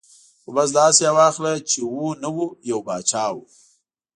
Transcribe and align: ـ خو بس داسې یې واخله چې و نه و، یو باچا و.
ـ 0.19 0.39
خو 0.41 0.49
بس 0.55 0.69
داسې 0.79 1.01
یې 1.07 1.11
واخله 1.19 1.51
چې 1.69 1.79
و 1.93 1.97
نه 2.21 2.29
و، 2.35 2.37
یو 2.69 2.79
باچا 2.87 3.25
و. 3.33 3.35